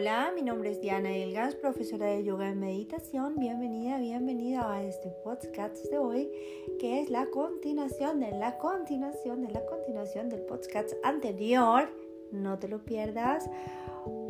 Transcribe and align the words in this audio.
Hola, 0.00 0.32
mi 0.34 0.40
nombre 0.40 0.70
es 0.70 0.80
Diana 0.80 1.14
Elgas, 1.14 1.54
profesora 1.56 2.06
de 2.06 2.24
yoga 2.24 2.48
y 2.48 2.54
meditación. 2.54 3.36
Bienvenida, 3.36 3.98
bienvenida 3.98 4.72
a 4.72 4.82
este 4.82 5.10
podcast 5.22 5.76
de 5.90 5.98
hoy, 5.98 6.32
que 6.78 7.02
es 7.02 7.10
la 7.10 7.26
continuación 7.26 8.18
de 8.18 8.30
la 8.30 8.56
continuación 8.56 9.42
de 9.42 9.52
la 9.52 9.62
continuación 9.66 10.30
del 10.30 10.40
podcast 10.40 10.94
anterior. 11.02 11.90
No 12.32 12.58
te 12.58 12.68
lo 12.68 12.82
pierdas. 12.82 13.50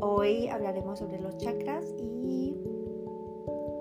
Hoy 0.00 0.48
hablaremos 0.48 0.98
sobre 0.98 1.20
los 1.20 1.38
chakras 1.38 1.84
y 2.24 2.56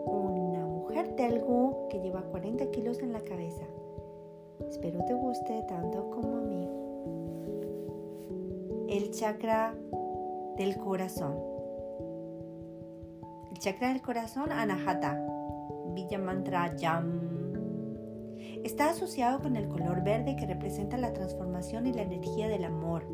una 0.05 0.67
mujer 0.67 1.15
telgu 1.15 1.87
que 1.89 2.01
lleva 2.01 2.21
40 2.21 2.69
kilos 2.69 2.99
en 2.99 3.13
la 3.13 3.21
cabeza. 3.21 3.65
Espero 4.69 5.03
te 5.05 5.15
guste 5.15 5.63
tanto 5.67 6.07
como 6.11 6.37
a 6.37 6.41
mí. 6.41 6.69
El 8.95 9.09
chakra 9.09 9.75
del 10.55 10.77
corazón. 10.77 11.48
Chakra 13.59 13.89
del 13.89 14.01
corazón, 14.01 14.53
Anahata, 14.53 15.21
Villa 15.93 16.17
Mantra 16.17 16.77
Yam. 16.77 17.19
Está 18.63 18.91
asociado 18.91 19.41
con 19.41 19.57
el 19.57 19.67
color 19.67 20.01
verde 20.01 20.37
que 20.37 20.47
representa 20.47 20.97
la 20.97 21.11
transformación 21.11 21.85
y 21.85 21.91
la 21.91 22.03
energía 22.03 22.47
del 22.47 22.63
amor. 22.63 23.05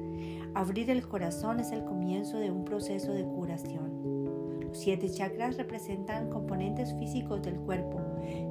Abrir 0.53 0.91
el 0.91 1.07
corazón 1.07 1.59
es 1.59 1.71
el 1.71 1.83
comienzo 1.83 2.37
de 2.37 2.51
un 2.51 2.63
proceso 2.63 3.11
de 3.11 3.23
curación. 3.23 4.61
Los 4.61 4.77
siete 4.77 5.09
chakras 5.09 5.57
representan 5.57 6.29
componentes 6.29 6.93
físicos 6.93 7.41
del 7.41 7.55
cuerpo, 7.55 7.99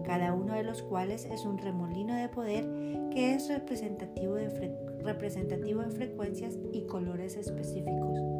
cada 0.04 0.32
uno 0.32 0.54
de 0.54 0.64
los 0.64 0.82
cuales 0.82 1.26
es 1.26 1.44
un 1.44 1.58
remolino 1.58 2.16
de 2.16 2.28
poder 2.28 2.64
que 3.12 3.34
es 3.34 3.48
representativo 3.48 4.34
de, 4.34 4.76
representativo 5.04 5.82
de 5.82 5.90
frecuencias 5.90 6.58
y 6.72 6.86
colores 6.86 7.36
específicos. 7.36 8.33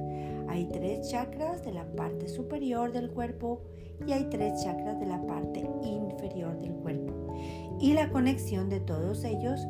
Hay 0.49 0.67
tres 0.67 1.11
chakras 1.11 1.65
de 1.65 1.73
la 1.73 1.85
parte 1.95 2.29
superior 2.29 2.93
del 2.93 3.11
cuerpo 3.11 3.63
y 4.07 4.13
hay 4.13 4.25
tres 4.31 4.63
chakras 4.63 4.99
de 5.01 5.07
la 5.07 5.25
parte 5.27 5.61
inferior 5.83 6.61
del 6.61 6.75
cuerpo. 6.75 7.35
Y 7.81 7.93
la 7.93 8.11
conexión 8.11 8.69
de 8.69 8.81
todos 8.81 9.25
ellos 9.25 9.61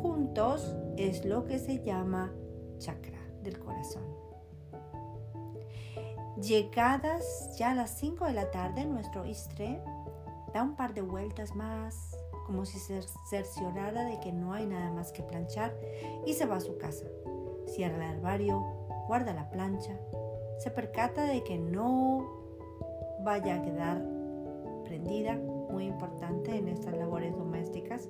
juntos 0.00 0.76
es 0.96 1.24
lo 1.24 1.44
que 1.44 1.58
se 1.58 1.82
llama 1.82 2.32
chakra 2.78 3.18
del 3.42 3.58
corazón. 3.58 4.02
Llegadas 6.40 7.56
ya 7.58 7.72
a 7.72 7.74
las 7.74 7.98
5 7.98 8.26
de 8.26 8.32
la 8.32 8.50
tarde, 8.52 8.84
nuestro 8.84 9.26
istre 9.26 9.82
da 10.54 10.62
un 10.62 10.76
par 10.76 10.94
de 10.94 11.02
vueltas 11.02 11.56
más, 11.56 12.16
como 12.46 12.64
si 12.64 12.78
se 12.78 13.02
cerciorara 13.28 14.04
de 14.04 14.20
que 14.20 14.32
no 14.32 14.52
hay 14.52 14.66
nada 14.66 14.90
más 14.92 15.10
que 15.10 15.24
planchar, 15.24 15.74
y 16.26 16.34
se 16.34 16.46
va 16.46 16.56
a 16.56 16.60
su 16.60 16.78
casa. 16.78 17.06
Cierra 17.66 17.96
el 17.96 18.16
armario, 18.16 18.60
guarda 19.08 19.34
la 19.34 19.50
plancha, 19.50 19.98
se 20.58 20.70
percata 20.70 21.24
de 21.24 21.42
que 21.44 21.56
no 21.58 22.26
vaya 23.22 23.56
a 23.56 23.62
quedar 23.62 24.02
prendida, 24.84 25.36
muy 25.70 25.86
importante 25.86 26.56
en 26.56 26.68
estas 26.68 26.96
labores 26.96 27.36
domésticas. 27.36 28.08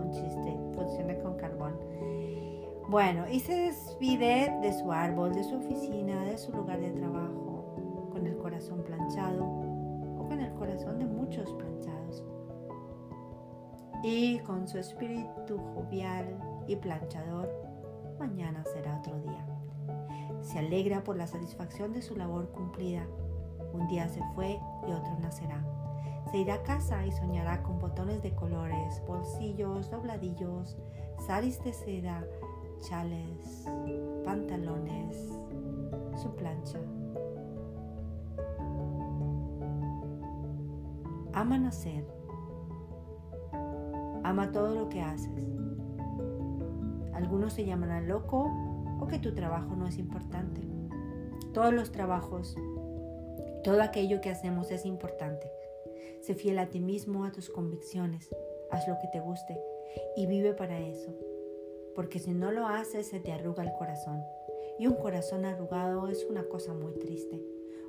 Un 0.00 0.10
chiste, 0.12 0.56
funciona 0.74 1.18
con 1.18 1.36
carbón. 1.36 1.74
Bueno, 2.88 3.28
y 3.28 3.40
se 3.40 3.52
despide 3.52 4.56
de 4.62 4.72
su 4.72 4.92
árbol, 4.92 5.34
de 5.34 5.42
su 5.42 5.56
oficina, 5.56 6.24
de 6.24 6.38
su 6.38 6.52
lugar 6.52 6.80
de 6.80 6.90
trabajo, 6.92 8.10
con 8.12 8.26
el 8.26 8.36
corazón 8.36 8.84
planchado 8.84 9.44
o 9.44 10.26
con 10.28 10.40
el 10.40 10.52
corazón 10.54 10.98
de 10.98 11.06
muchos 11.06 11.52
planchados. 11.54 12.22
Y 14.04 14.38
con 14.40 14.68
su 14.68 14.78
espíritu 14.78 15.58
jovial 15.74 16.38
y 16.68 16.76
planchador, 16.76 17.50
mañana 18.18 18.62
será 18.64 18.98
otro 18.98 19.18
día. 19.20 19.55
Se 20.42 20.58
alegra 20.58 21.04
por 21.04 21.16
la 21.16 21.26
satisfacción 21.26 21.92
de 21.92 22.02
su 22.02 22.16
labor 22.16 22.50
cumplida. 22.50 23.06
Un 23.72 23.86
día 23.88 24.08
se 24.08 24.22
fue 24.34 24.60
y 24.86 24.92
otro 24.92 25.18
nacerá. 25.20 25.64
Se 26.30 26.38
irá 26.38 26.54
a 26.54 26.62
casa 26.62 27.06
y 27.06 27.12
soñará 27.12 27.62
con 27.62 27.78
botones 27.78 28.22
de 28.22 28.34
colores, 28.34 29.02
bolsillos, 29.06 29.90
dobladillos, 29.90 30.76
saris 31.26 31.62
de 31.62 31.72
seda, 31.72 32.24
chales, 32.80 33.64
pantalones, 34.24 35.16
su 36.16 36.34
plancha. 36.34 36.80
Ama 41.32 41.58
nacer. 41.58 42.04
Ama 44.24 44.50
todo 44.50 44.74
lo 44.74 44.88
que 44.88 45.02
haces. 45.02 45.30
Algunos 47.14 47.52
se 47.52 47.64
llamarán 47.64 48.08
loco 48.08 48.50
o 49.00 49.06
que 49.06 49.18
tu 49.18 49.34
trabajo 49.34 49.74
no 49.76 49.86
es 49.86 49.98
importante. 49.98 50.60
Todos 51.52 51.72
los 51.72 51.92
trabajos, 51.92 52.56
todo 53.64 53.82
aquello 53.82 54.20
que 54.20 54.30
hacemos 54.30 54.70
es 54.70 54.84
importante. 54.84 55.50
Sé 56.20 56.34
fiel 56.34 56.58
a 56.58 56.66
ti 56.66 56.80
mismo, 56.80 57.24
a 57.24 57.32
tus 57.32 57.50
convicciones, 57.50 58.28
haz 58.70 58.86
lo 58.88 58.98
que 58.98 59.08
te 59.08 59.20
guste 59.20 59.58
y 60.16 60.26
vive 60.26 60.52
para 60.52 60.80
eso. 60.80 61.14
Porque 61.94 62.18
si 62.18 62.32
no 62.32 62.52
lo 62.52 62.66
haces 62.66 63.08
se 63.08 63.20
te 63.20 63.32
arruga 63.32 63.62
el 63.62 63.72
corazón. 63.72 64.22
Y 64.78 64.86
un 64.86 64.94
corazón 64.94 65.44
arrugado 65.44 66.08
es 66.08 66.26
una 66.28 66.44
cosa 66.44 66.74
muy 66.74 66.92
triste. 66.94 67.40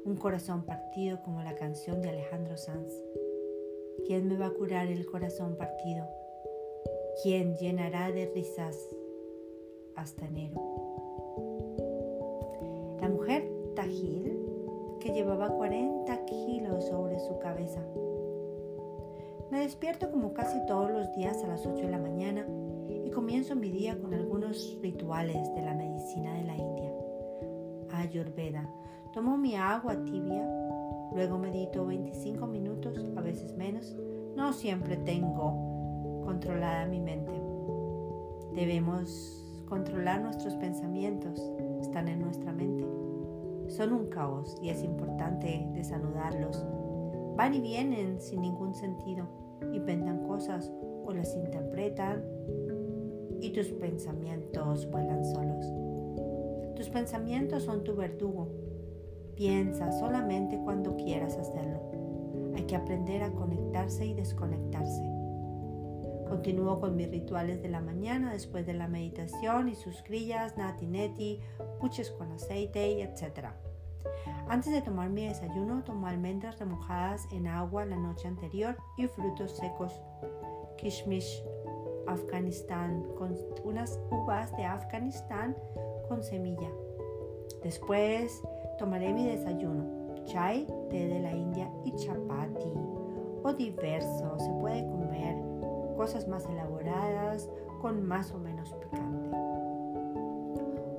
Un 0.05 0.15
corazón 0.15 0.63
partido 0.63 1.21
como 1.21 1.41
la 1.43 1.55
canción 1.55 2.01
de 2.01 2.09
Alejandro 2.09 2.55
Sanz. 2.55 2.93
¿Quién 4.05 4.27
me 4.27 4.37
va 4.37 4.47
a 4.47 4.53
curar 4.53 4.87
el 4.87 5.05
corazón 5.05 5.57
partido? 5.57 6.07
¿Quién 7.21 7.57
llenará 7.57 8.11
de 8.11 8.31
risas 8.33 8.77
hasta 9.97 10.25
enero? 10.25 10.61
La 13.01 13.09
mujer 13.09 13.49
Tajil, 13.75 14.39
que 14.99 15.11
llevaba 15.11 15.49
40 15.49 16.25
kilos 16.25 16.85
sobre 16.85 17.19
su 17.19 17.37
cabeza. 17.39 17.81
Me 19.51 19.59
despierto 19.61 20.09
como 20.11 20.33
casi 20.33 20.57
todos 20.65 20.91
los 20.91 21.13
días 21.15 21.43
a 21.43 21.47
las 21.47 21.65
8 21.65 21.83
de 21.83 21.91
la 21.91 21.99
mañana 21.99 22.45
y 23.05 23.09
comienzo 23.11 23.55
mi 23.55 23.69
día 23.69 23.99
con 23.99 24.13
algunos 24.13 24.77
rituales 24.81 25.53
de 25.55 25.61
la 25.61 25.73
medicina 25.73 26.33
de 26.33 26.43
la 26.43 26.55
India. 26.55 26.91
Ayurveda. 27.91 28.69
Tomo 29.13 29.37
mi 29.37 29.55
agua 29.55 30.03
tibia, 30.03 30.45
luego 31.13 31.37
medito 31.37 31.85
25 31.85 32.45
minutos, 32.45 33.05
a 33.15 33.21
veces 33.21 33.55
menos. 33.55 33.95
No 34.35 34.53
siempre 34.53 34.97
tengo 34.97 36.21
controlada 36.25 36.85
mi 36.85 36.99
mente. 36.99 37.31
Debemos 38.53 39.46
controlar 39.67 40.21
nuestros 40.21 40.55
pensamientos, 40.55 41.39
están 41.81 42.07
en 42.07 42.21
nuestra 42.21 42.51
mente. 42.51 42.85
Son 43.67 43.93
un 43.93 44.07
caos 44.07 44.55
y 44.61 44.69
es 44.69 44.83
importante 44.83 45.67
desanudarlos. 45.73 46.65
Van 47.35 47.53
y 47.53 47.59
vienen 47.59 48.19
sin 48.19 48.41
ningún 48.41 48.73
sentido, 48.73 49.27
inventan 49.73 50.25
cosas 50.25 50.71
o 51.05 51.13
las 51.13 51.35
interpretan 51.35 52.23
y 53.41 53.51
tus 53.51 53.67
pensamientos 53.67 54.89
vuelan 54.89 55.23
solos. 55.25 55.65
Tus 56.75 56.89
pensamientos 56.89 57.63
son 57.63 57.83
tu 57.83 57.95
verdugo. 57.95 58.49
Piensa 59.35 59.91
solamente 59.91 60.59
cuando 60.63 60.95
quieras 60.95 61.37
hacerlo. 61.37 61.81
Hay 62.55 62.63
que 62.63 62.75
aprender 62.75 63.23
a 63.23 63.31
conectarse 63.31 64.05
y 64.05 64.13
desconectarse. 64.13 65.16
Continúo 66.29 66.79
con 66.79 66.95
mis 66.95 67.09
rituales 67.09 67.61
de 67.61 67.69
la 67.69 67.81
mañana 67.81 68.31
después 68.31 68.65
de 68.65 68.73
la 68.73 68.87
meditación 68.87 69.69
y 69.69 69.75
sus 69.75 70.03
grillas, 70.03 70.57
nati 70.57 70.85
neti, 70.85 71.39
puches 71.79 72.11
con 72.11 72.31
aceite, 72.31 73.01
etc. 73.01 73.47
Antes 74.49 74.73
de 74.73 74.81
tomar 74.81 75.09
mi 75.09 75.27
desayuno, 75.27 75.83
tomo 75.83 76.07
almendras 76.07 76.59
remojadas 76.59 77.27
en 77.31 77.47
agua 77.47 77.85
la 77.85 77.97
noche 77.97 78.27
anterior 78.27 78.77
y 78.97 79.07
frutos 79.07 79.57
secos, 79.57 79.93
kishmish, 80.77 81.43
Afganistán, 82.07 83.03
con 83.17 83.35
unas 83.63 83.99
uvas 84.11 84.55
de 84.55 84.63
Afganistán 84.63 85.55
con 86.07 86.23
semilla. 86.23 86.69
Después 87.63 88.41
tomaré 88.79 89.13
mi 89.13 89.25
desayuno, 89.25 90.15
chai, 90.25 90.65
té 90.89 91.07
de 91.07 91.19
la 91.19 91.31
India 91.31 91.69
y 91.83 91.91
chapati 91.95 92.71
o 93.43 93.53
diverso. 93.53 94.37
Se 94.39 94.51
puede 94.61 94.85
comer 94.85 95.35
cosas 95.97 96.27
más 96.27 96.45
elaboradas 96.45 97.49
con 97.81 98.07
más 98.07 98.31
o 98.31 98.37
menos 98.37 98.71
picante. 98.73 99.29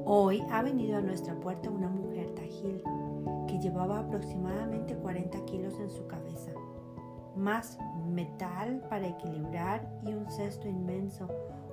Hoy 0.04 0.42
ha 0.50 0.62
venido 0.62 0.98
a 0.98 1.00
nuestra 1.00 1.34
puerta 1.36 1.70
una 1.70 1.88
mujer 1.88 2.34
tajil 2.34 2.82
que 3.46 3.60
llevaba 3.60 4.00
aproximadamente 4.00 4.96
40 4.96 5.44
kilos 5.44 5.78
en 5.78 5.90
su 5.90 6.06
cabeza, 6.08 6.50
más 7.36 7.78
metal 8.08 8.82
para 8.90 9.06
equilibrar 9.06 9.88
y 10.04 10.14
un 10.14 10.28
cesto 10.30 10.66
inmenso, 10.66 11.28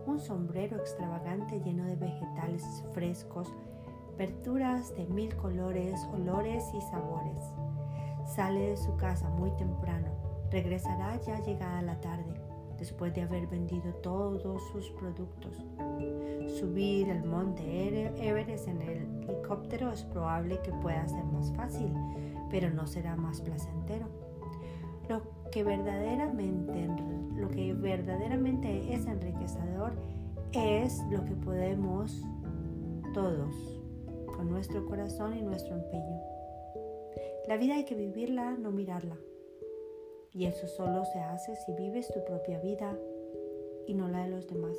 un 0.06 0.20
sombrero 0.20 0.78
extravagante 0.78 1.60
lleno 1.62 1.86
de 1.86 1.96
vegetales 1.96 2.64
frescos, 2.94 3.52
verduras 4.18 4.96
de 4.96 5.08
mil 5.08 5.36
colores, 5.36 6.00
olores 6.14 6.64
y 6.74 6.82
sabores. 6.82 7.42
Sale 8.28 8.70
de 8.70 8.78
su 8.78 8.96
casa 8.98 9.30
muy 9.30 9.50
temprano, 9.52 10.10
regresará 10.52 11.20
ya 11.22 11.40
llegada 11.40 11.82
la 11.82 12.00
tarde 12.02 12.55
después 12.78 13.14
de 13.14 13.22
haber 13.22 13.48
vendido 13.48 13.94
todos 13.96 14.62
sus 14.72 14.90
productos. 14.92 15.66
Subir 16.60 17.10
el 17.10 17.24
monte 17.24 18.12
Everest 18.18 18.68
en 18.68 18.82
el 18.82 19.08
helicóptero 19.24 19.92
es 19.92 20.04
probable 20.04 20.60
que 20.64 20.72
pueda 20.72 21.08
ser 21.08 21.24
más 21.26 21.52
fácil, 21.54 21.92
pero 22.50 22.70
no 22.70 22.88
será 22.88 23.16
más 23.16 23.42
placentero. 23.42 24.08
Lo 25.10 25.22
que 25.52 25.64
verdaderamente, 25.64 26.88
lo 27.36 27.50
que 27.50 27.74
verdaderamente 27.74 28.94
es 28.94 29.06
enriquecedor 29.06 29.94
es 30.52 31.00
lo 31.12 31.24
que 31.26 31.36
podemos 31.36 32.24
todos 33.14 33.56
con 34.36 34.50
nuestro 34.50 34.86
corazón 34.86 35.38
y 35.38 35.42
nuestro 35.42 35.76
empeño. 35.76 36.22
La 37.48 37.58
vida 37.58 37.76
hay 37.76 37.86
que 37.86 37.96
vivirla, 37.96 38.52
no 38.52 38.72
mirarla. 38.72 39.16
Y 40.36 40.48
eso 40.48 40.68
solo 40.68 41.06
se 41.06 41.20
hace 41.20 41.56
si 41.56 41.72
vives 41.74 42.12
tu 42.12 42.24
propia 42.26 42.60
vida 42.60 43.00
y 43.88 43.94
no 43.94 44.10
la 44.10 44.24
de 44.24 44.30
los 44.30 44.48
demás. 44.48 44.76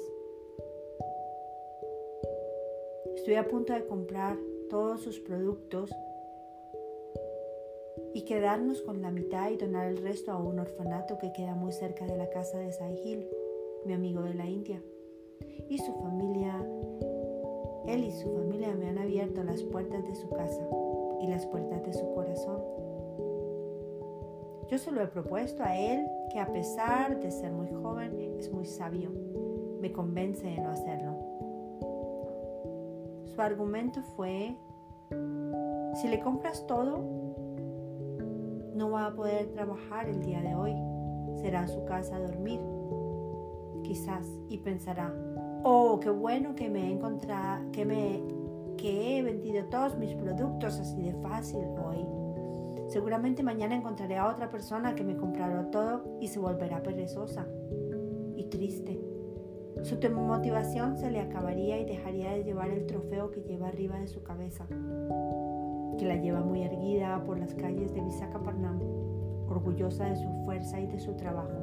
Estoy 3.14 3.36
a 3.36 3.48
punto 3.48 3.72
de 3.72 3.86
comprar 3.86 4.36
todos 4.68 5.00
sus 5.00 5.18
productos 5.18 5.90
y 8.12 8.22
quedarnos 8.22 8.82
con 8.82 9.00
la 9.00 9.10
mitad 9.10 9.50
y 9.50 9.56
donar 9.56 9.88
el 9.88 9.96
resto 9.96 10.30
a 10.30 10.38
un 10.38 10.58
orfanato 10.58 11.18
que 11.18 11.32
queda 11.32 11.54
muy 11.54 11.72
cerca 11.72 12.06
de 12.06 12.18
la 12.18 12.28
casa 12.28 12.58
de 12.58 12.72
Sahil, 12.72 13.26
mi 13.86 13.94
amigo 13.94 14.22
de 14.22 14.34
la 14.34 14.46
India. 14.46 14.82
Y 15.70 15.78
su 15.78 15.92
familia, 15.94 16.54
él 17.86 18.04
y 18.04 18.12
su 18.12 18.30
familia 18.30 18.74
me 18.74 18.88
han 18.88 18.98
abierto 18.98 19.42
las 19.42 19.62
puertas 19.62 20.04
de 20.06 20.14
su 20.16 20.28
casa 20.28 20.68
y 21.22 21.28
las 21.28 21.46
puertas 21.46 21.82
de 21.82 21.94
su 21.94 22.12
corazón. 22.14 22.85
Yo 24.68 24.78
se 24.78 24.90
lo 24.90 25.00
he 25.00 25.06
propuesto 25.06 25.62
a 25.62 25.76
él 25.76 26.06
que 26.32 26.40
a 26.40 26.52
pesar 26.52 27.20
de 27.20 27.30
ser 27.30 27.52
muy 27.52 27.68
joven 27.68 28.34
es 28.38 28.52
muy 28.52 28.64
sabio. 28.64 29.10
Me 29.80 29.92
convence 29.92 30.44
de 30.44 30.58
no 30.58 30.70
hacerlo. 30.70 31.14
Su 33.24 33.40
argumento 33.40 34.02
fue, 34.16 34.56
si 35.94 36.08
le 36.08 36.18
compras 36.20 36.66
todo, 36.66 36.98
no 38.74 38.90
va 38.90 39.06
a 39.06 39.14
poder 39.14 39.52
trabajar 39.52 40.08
el 40.08 40.20
día 40.20 40.40
de 40.40 40.54
hoy. 40.54 40.74
Será 41.40 41.68
su 41.68 41.84
casa 41.84 42.16
a 42.16 42.20
dormir. 42.20 42.60
Quizás 43.84 44.26
y 44.48 44.58
pensará, 44.58 45.14
oh, 45.62 46.00
qué 46.00 46.10
bueno 46.10 46.56
que 46.56 46.68
me 46.68 46.88
he 46.88 46.92
encontrado, 46.92 47.70
que 47.70 47.84
me 47.84 48.20
que 48.76 49.18
he 49.18 49.22
vendido 49.22 49.64
todos 49.66 49.96
mis 49.96 50.14
productos 50.14 50.78
así 50.78 51.02
de 51.02 51.14
fácil 51.22 51.64
hoy. 51.84 52.25
Seguramente 52.88 53.42
mañana 53.42 53.74
encontraré 53.74 54.16
a 54.16 54.28
otra 54.28 54.50
persona 54.50 54.94
que 54.94 55.04
me 55.04 55.16
comprará 55.16 55.70
todo 55.70 56.18
y 56.20 56.28
se 56.28 56.38
volverá 56.38 56.82
perezosa 56.82 57.46
y 58.36 58.44
triste. 58.44 59.00
Su 59.82 59.96
motivación 60.10 60.96
se 60.96 61.10
le 61.10 61.20
acabaría 61.20 61.78
y 61.78 61.84
dejaría 61.84 62.32
de 62.32 62.44
llevar 62.44 62.70
el 62.70 62.86
trofeo 62.86 63.30
que 63.30 63.42
lleva 63.42 63.68
arriba 63.68 63.98
de 64.00 64.06
su 64.06 64.22
cabeza, 64.22 64.66
que 65.98 66.06
la 66.06 66.16
lleva 66.16 66.40
muy 66.40 66.62
erguida 66.62 67.22
por 67.24 67.38
las 67.38 67.54
calles 67.54 67.92
de 67.92 68.00
Visakhapatnam, 68.00 68.80
orgullosa 69.48 70.06
de 70.06 70.16
su 70.16 70.28
fuerza 70.44 70.80
y 70.80 70.86
de 70.86 70.98
su 70.98 71.14
trabajo. 71.16 71.58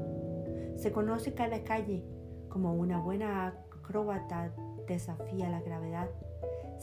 Se 0.75 0.91
conoce 0.91 1.33
cada 1.33 1.63
calle 1.63 2.03
como 2.49 2.73
una 2.73 2.99
buena 2.99 3.47
acróbata 3.47 4.53
desafía 4.87 5.49
la 5.49 5.61
gravedad 5.61 6.09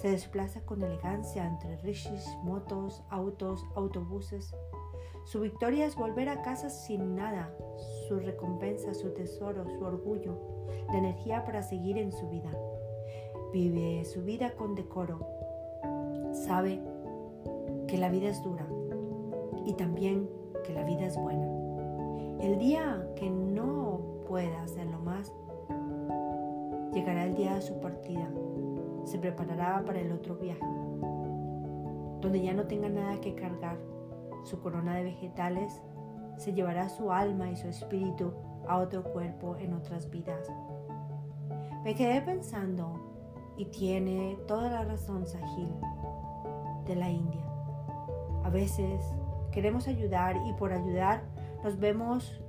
se 0.00 0.10
desplaza 0.10 0.62
con 0.62 0.82
elegancia 0.82 1.46
entre 1.46 1.76
rishis, 1.76 2.26
motos, 2.42 3.02
autos, 3.10 3.66
autobuses. 3.74 4.54
Su 5.24 5.40
victoria 5.40 5.84
es 5.84 5.94
volver 5.94 6.30
a 6.30 6.40
casa 6.40 6.70
sin 6.70 7.14
nada, 7.14 7.54
su 8.08 8.18
recompensa, 8.18 8.94
su 8.94 9.12
tesoro, 9.12 9.68
su 9.68 9.84
orgullo, 9.84 10.38
la 10.88 10.98
energía 10.98 11.44
para 11.44 11.62
seguir 11.62 11.98
en 11.98 12.12
su 12.12 12.30
vida. 12.30 12.50
Vive 13.52 14.06
su 14.06 14.22
vida 14.22 14.54
con 14.56 14.74
decoro. 14.74 15.26
Sabe 16.32 16.80
que 17.86 17.98
la 17.98 18.08
vida 18.08 18.30
es 18.30 18.42
dura 18.42 18.66
y 19.66 19.74
también 19.74 20.30
que 20.64 20.72
la 20.72 20.84
vida 20.84 21.06
es 21.06 21.18
buena. 21.18 21.46
El 22.40 22.58
día 22.58 23.06
que 23.16 23.28
no 23.28 24.00
pueda 24.26 24.62
hacerlo 24.62 24.98
más, 25.00 25.30
llegará 26.94 27.24
el 27.24 27.34
día 27.34 27.56
de 27.56 27.60
su 27.60 27.78
partida 27.80 28.30
se 29.04 29.18
preparará 29.18 29.82
para 29.84 30.00
el 30.00 30.12
otro 30.12 30.36
viaje, 30.36 30.64
donde 32.20 32.42
ya 32.42 32.52
no 32.52 32.66
tenga 32.66 32.88
nada 32.88 33.20
que 33.20 33.34
cargar. 33.34 33.78
Su 34.44 34.60
corona 34.60 34.94
de 34.96 35.04
vegetales 35.04 35.82
se 36.36 36.52
llevará 36.52 36.88
su 36.88 37.12
alma 37.12 37.50
y 37.50 37.56
su 37.56 37.68
espíritu 37.68 38.32
a 38.66 38.78
otro 38.78 39.02
cuerpo 39.02 39.56
en 39.56 39.74
otras 39.74 40.10
vidas. 40.10 40.50
Me 41.84 41.94
quedé 41.94 42.20
pensando, 42.22 43.10
y 43.60 43.66
tiene 43.66 44.38
toda 44.48 44.70
la 44.70 44.84
razón 44.84 45.26
Sahil, 45.26 45.74
de 46.86 46.96
la 46.96 47.10
India. 47.10 47.44
A 48.42 48.48
veces 48.48 49.04
queremos 49.52 49.86
ayudar 49.86 50.34
y 50.46 50.54
por 50.54 50.72
ayudar 50.72 51.22
nos 51.62 51.78
vemos, 51.78 52.42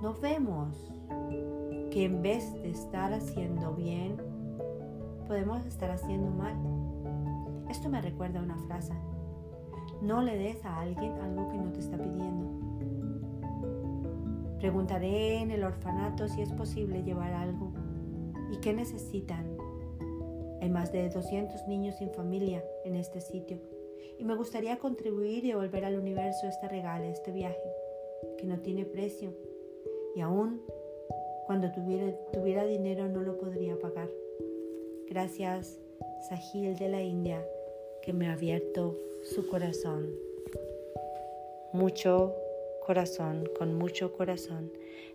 nos 0.00 0.20
vemos 0.20 0.92
que 1.90 2.04
en 2.04 2.22
vez 2.22 2.52
de 2.62 2.70
estar 2.70 3.12
haciendo 3.12 3.72
bien, 3.74 4.16
podemos 5.22 5.64
estar 5.66 5.90
haciendo 5.90 6.30
mal. 6.30 6.54
Esto 7.70 7.88
me 7.88 8.00
recuerda 8.00 8.40
una 8.40 8.56
frase. 8.66 8.92
No 10.00 10.22
le 10.22 10.36
des 10.36 10.64
a 10.64 10.80
alguien 10.80 11.12
algo 11.20 11.48
que 11.48 11.58
no 11.58 11.72
te 11.72 11.80
está 11.80 11.96
pidiendo. 11.96 12.46
Preguntaré 14.58 15.38
en 15.38 15.50
el 15.50 15.64
orfanato 15.64 16.28
si 16.28 16.42
es 16.42 16.52
posible 16.52 17.02
llevar 17.02 17.32
algo 17.32 17.72
y 18.52 18.58
qué 18.58 18.72
necesitan. 18.72 19.56
Hay 20.60 20.70
más 20.70 20.92
de 20.92 21.08
200 21.08 21.66
niños 21.66 21.96
sin 21.96 22.10
familia 22.10 22.62
en 22.84 22.94
este 22.94 23.20
sitio 23.20 23.58
y 24.18 24.24
me 24.24 24.36
gustaría 24.36 24.78
contribuir 24.78 25.44
y 25.44 25.48
devolver 25.48 25.84
al 25.84 25.98
universo 25.98 26.46
este 26.46 26.68
regalo, 26.68 27.04
este 27.04 27.32
viaje, 27.32 27.72
que 28.38 28.46
no 28.46 28.60
tiene 28.60 28.84
precio 28.84 29.34
y 30.14 30.20
aún 30.20 30.62
cuando 31.46 31.72
tuviera 31.72 32.64
dinero 32.64 33.08
no 33.08 33.22
lo 33.22 33.36
podría 33.38 33.78
pagar. 33.78 34.08
Gracias, 35.12 35.78
Sahil 36.26 36.74
de 36.78 36.88
la 36.88 37.02
India, 37.02 37.46
que 38.00 38.14
me 38.14 38.28
ha 38.28 38.32
abierto 38.32 38.96
su 39.22 39.46
corazón. 39.46 40.08
Mucho 41.74 42.34
corazón, 42.86 43.46
con 43.58 43.76
mucho 43.76 44.14
corazón. 44.14 44.72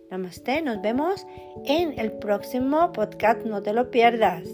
Namaste, 0.08 0.62
nos 0.62 0.80
vemos 0.82 1.26
en 1.64 1.98
el 1.98 2.12
próximo 2.12 2.92
podcast, 2.92 3.44
no 3.44 3.60
te 3.60 3.72
lo 3.72 3.90
pierdas. 3.90 4.48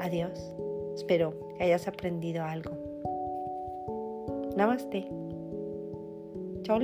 Adiós, 0.00 0.56
espero 0.96 1.34
que 1.56 1.62
hayas 1.62 1.86
aprendido 1.86 2.42
algo. 2.42 2.72
Namaste. 4.56 5.06
Chao, 6.64 6.80